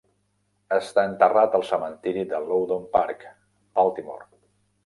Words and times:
Està 0.77 1.03
enterrat 1.09 1.57
al 1.59 1.67
cementiri 1.73 2.25
de 2.31 2.39
Loudon 2.47 2.91
Park, 2.97 3.29
Baltimore. 3.81 4.31